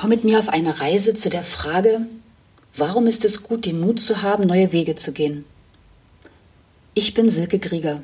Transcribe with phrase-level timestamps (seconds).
[0.00, 2.06] Komm mit mir auf eine Reise zu der Frage,
[2.74, 5.44] warum ist es gut, den Mut zu haben, neue Wege zu gehen?
[6.94, 8.00] Ich bin Silke Grieger.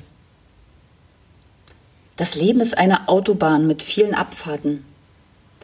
[2.16, 4.84] Das Leben ist eine Autobahn mit vielen Abfahrten.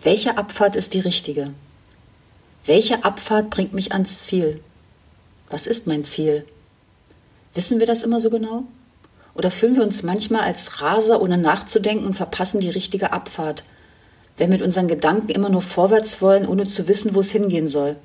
[0.02, 1.52] Welche Abfahrt ist die richtige?
[2.64, 4.62] Welche Abfahrt bringt mich ans Ziel?
[5.50, 6.46] Was ist mein Ziel?
[7.52, 8.64] Wissen wir das immer so genau?
[9.34, 13.64] Oder fühlen wir uns manchmal als Raser, ohne nachzudenken und verpassen die richtige Abfahrt,
[14.36, 17.68] wenn wir mit unseren Gedanken immer nur vorwärts wollen, ohne zu wissen, wo es hingehen
[17.68, 17.96] soll?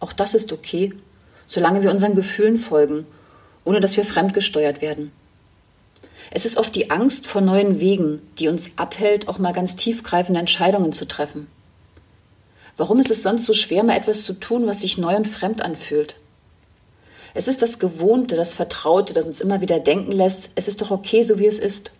[0.00, 0.92] Auch das ist okay,
[1.46, 3.06] solange wir unseren Gefühlen folgen,
[3.64, 5.12] ohne dass wir fremdgesteuert werden.
[6.30, 10.40] Es ist oft die Angst vor neuen Wegen, die uns abhält, auch mal ganz tiefgreifende
[10.40, 11.46] Entscheidungen zu treffen.
[12.76, 15.62] Warum ist es sonst so schwer, mal etwas zu tun, was sich neu und fremd
[15.62, 16.16] anfühlt?
[17.34, 20.90] Es ist das Gewohnte, das Vertraute, das uns immer wieder denken lässt, es ist doch
[20.90, 21.92] okay, so wie es ist.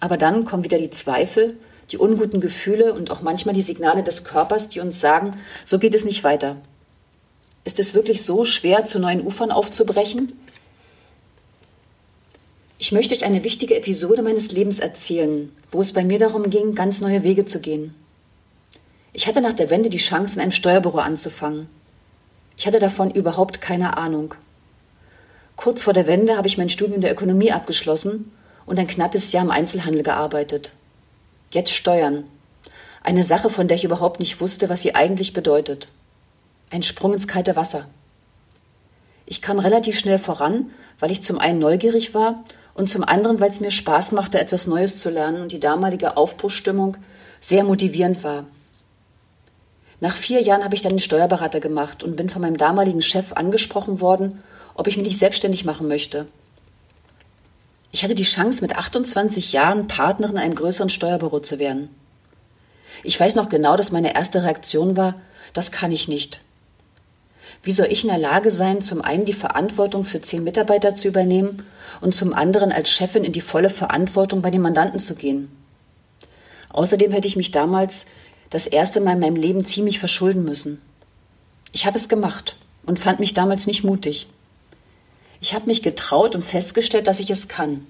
[0.00, 1.56] Aber dann kommen wieder die Zweifel,
[1.90, 5.34] die unguten Gefühle und auch manchmal die Signale des Körpers, die uns sagen,
[5.64, 6.56] so geht es nicht weiter.
[7.64, 10.32] Ist es wirklich so schwer, zu neuen Ufern aufzubrechen?
[12.78, 16.74] Ich möchte euch eine wichtige Episode meines Lebens erzählen, wo es bei mir darum ging,
[16.74, 17.94] ganz neue Wege zu gehen.
[19.12, 21.68] Ich hatte nach der Wende die Chance, in einem Steuerbüro anzufangen.
[22.56, 24.34] Ich hatte davon überhaupt keine Ahnung.
[25.56, 28.32] Kurz vor der Wende habe ich mein Studium der Ökonomie abgeschlossen
[28.66, 30.72] und ein knappes Jahr im Einzelhandel gearbeitet.
[31.54, 32.24] Jetzt Steuern.
[33.04, 35.86] Eine Sache, von der ich überhaupt nicht wusste, was sie eigentlich bedeutet.
[36.72, 37.86] Ein Sprung ins kalte Wasser.
[39.24, 42.42] Ich kam relativ schnell voran, weil ich zum einen neugierig war
[42.74, 46.16] und zum anderen, weil es mir Spaß machte, etwas Neues zu lernen und die damalige
[46.16, 46.96] Aufbruchsstimmung
[47.38, 48.46] sehr motivierend war.
[50.00, 53.32] Nach vier Jahren habe ich dann den Steuerberater gemacht und bin von meinem damaligen Chef
[53.32, 54.40] angesprochen worden,
[54.74, 56.26] ob ich mich nicht selbstständig machen möchte.
[57.94, 61.90] Ich hatte die Chance, mit 28 Jahren Partnerin in einem größeren Steuerbüro zu werden.
[63.04, 65.14] Ich weiß noch genau, dass meine erste Reaktion war,
[65.52, 66.40] das kann ich nicht.
[67.62, 71.06] Wie soll ich in der Lage sein, zum einen die Verantwortung für zehn Mitarbeiter zu
[71.06, 71.64] übernehmen
[72.00, 75.48] und zum anderen als Chefin in die volle Verantwortung bei den Mandanten zu gehen?
[76.70, 78.06] Außerdem hätte ich mich damals
[78.50, 80.82] das erste Mal in meinem Leben ziemlich verschulden müssen.
[81.70, 82.56] Ich habe es gemacht
[82.86, 84.26] und fand mich damals nicht mutig.
[85.44, 87.86] Ich habe mich getraut und festgestellt, dass ich es kann.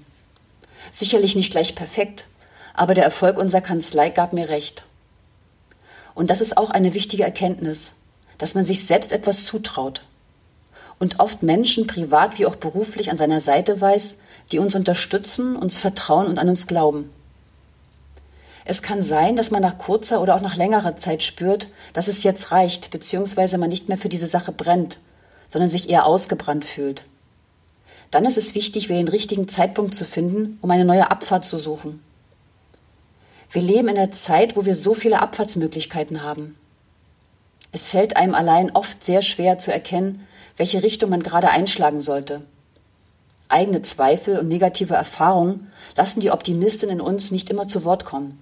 [0.92, 2.26] Sicherlich nicht gleich perfekt,
[2.74, 4.84] aber der Erfolg unserer Kanzlei gab mir recht.
[6.14, 7.94] Und das ist auch eine wichtige Erkenntnis
[8.38, 10.04] dass man sich selbst etwas zutraut
[10.98, 14.16] und oft Menschen privat wie auch beruflich an seiner Seite weiß,
[14.52, 17.10] die uns unterstützen, uns vertrauen und an uns glauben.
[18.64, 22.22] Es kann sein, dass man nach kurzer oder auch nach längerer Zeit spürt, dass es
[22.22, 25.00] jetzt reicht, beziehungsweise man nicht mehr für diese Sache brennt,
[25.48, 27.04] sondern sich eher ausgebrannt fühlt.
[28.14, 32.00] Dann ist es wichtig, den richtigen Zeitpunkt zu finden, um eine neue Abfahrt zu suchen.
[33.50, 36.56] Wir leben in einer Zeit, wo wir so viele Abfahrtsmöglichkeiten haben.
[37.72, 42.42] Es fällt einem allein oft sehr schwer zu erkennen, welche Richtung man gerade einschlagen sollte.
[43.48, 48.38] Eigene Zweifel und negative Erfahrungen lassen die Optimistin in uns nicht immer zu Wort kommen.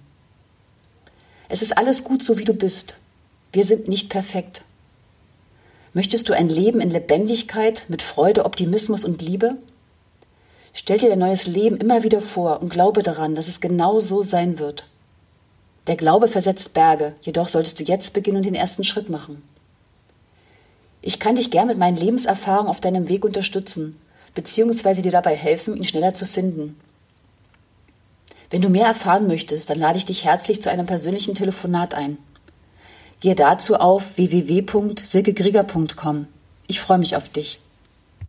[1.49, 2.97] Es ist alles gut so, wie du bist.
[3.51, 4.65] Wir sind nicht perfekt.
[5.93, 9.55] Möchtest du ein Leben in Lebendigkeit, mit Freude, Optimismus und Liebe?
[10.73, 14.23] Stell dir dein neues Leben immer wieder vor und glaube daran, dass es genau so
[14.23, 14.87] sein wird.
[15.85, 19.43] Der Glaube versetzt Berge, jedoch solltest du jetzt beginnen und den ersten Schritt machen.
[21.03, 23.99] Ich kann dich gern mit meinen Lebenserfahrungen auf deinem Weg unterstützen,
[24.33, 26.79] beziehungsweise dir dabei helfen, ihn schneller zu finden.
[28.49, 32.17] Wenn du mehr erfahren möchtest, dann lade ich dich herzlich zu einem persönlichen Telefonat ein.
[33.23, 36.27] Gehe dazu auf www.silkegrieger.com.
[36.67, 37.61] Ich freue mich auf dich.